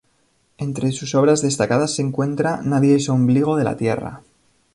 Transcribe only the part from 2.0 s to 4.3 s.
encuentra "Nadie es ombligo en la tierra.